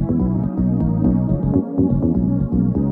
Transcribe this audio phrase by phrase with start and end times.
[0.00, 0.12] Thank
[2.76, 2.87] you.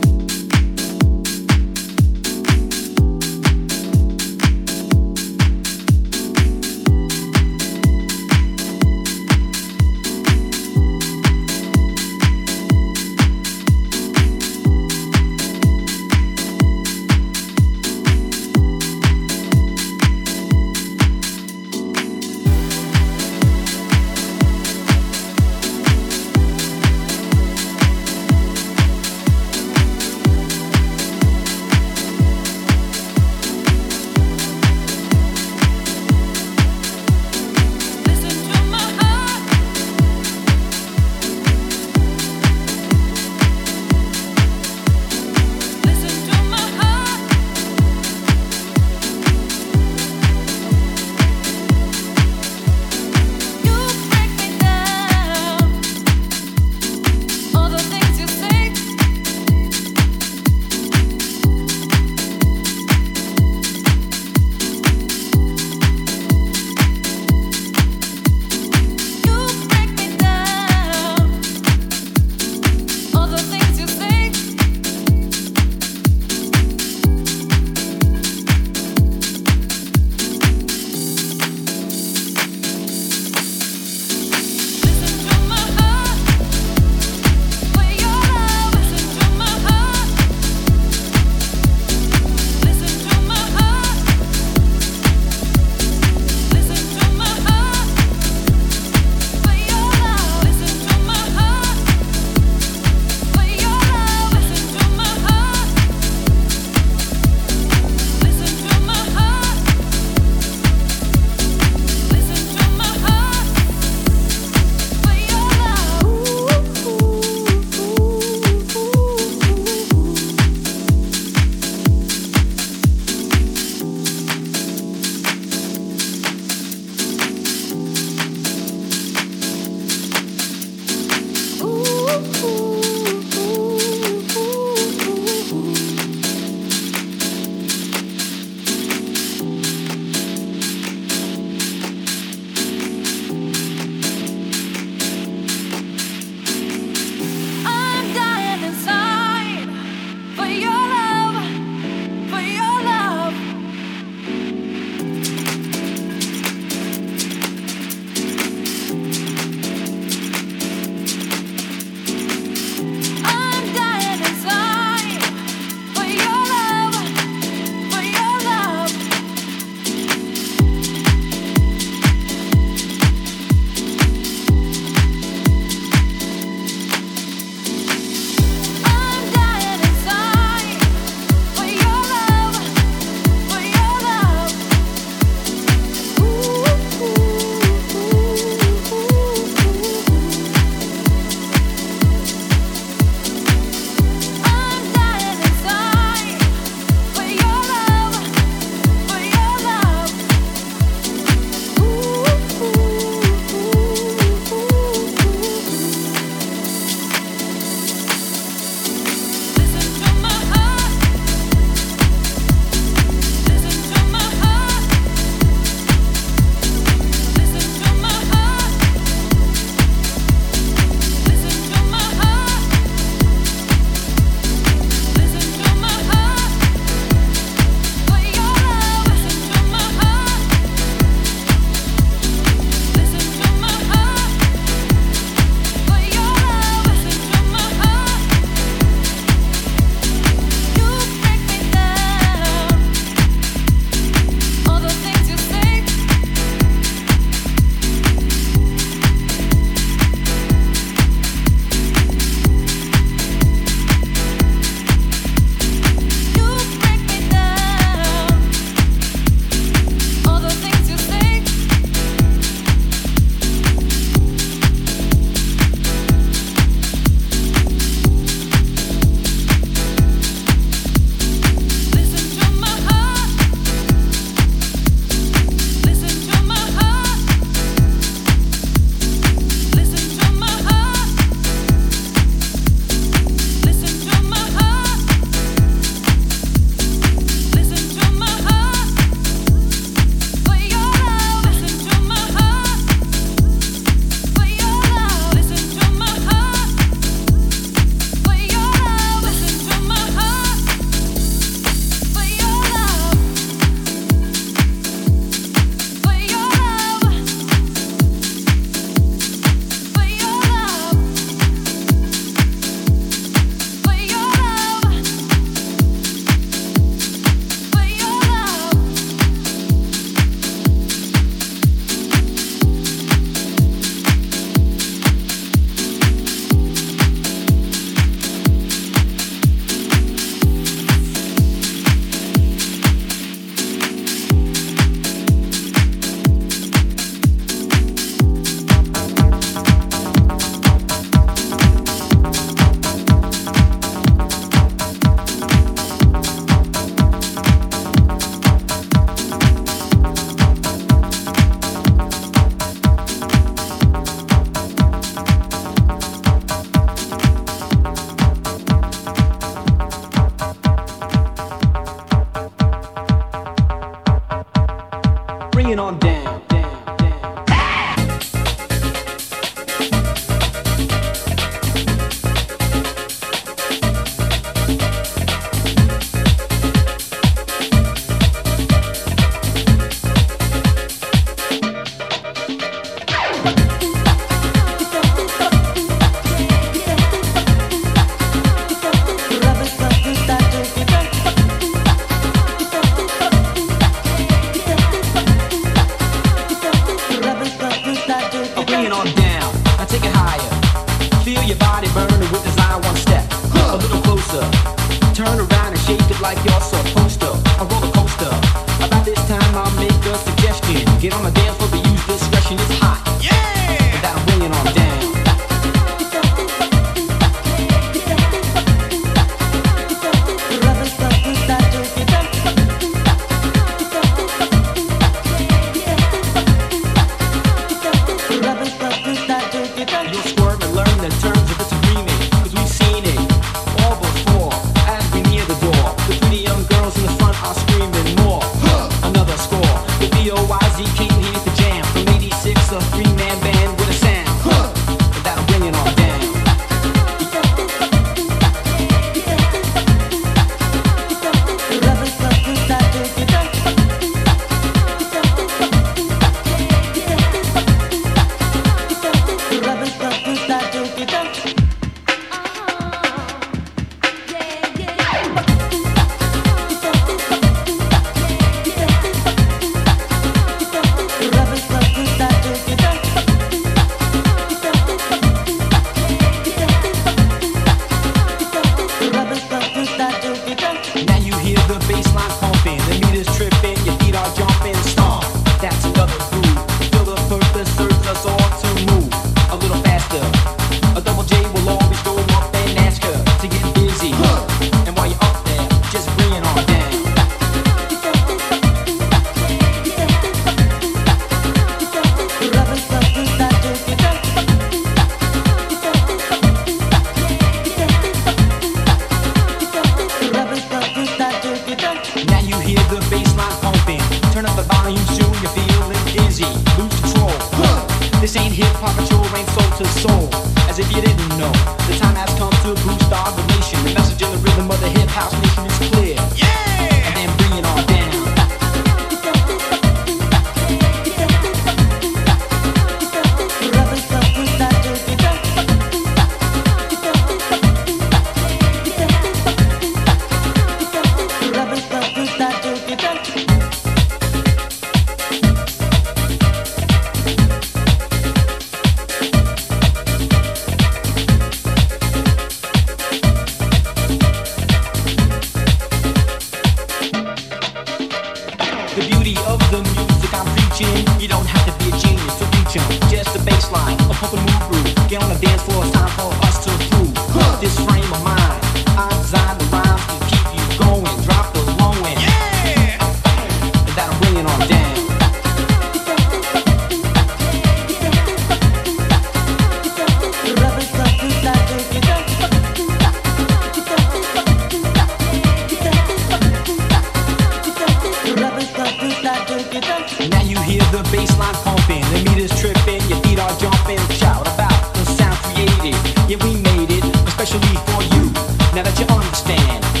[597.41, 598.31] especially for you.
[598.75, 600.00] Now that you understand.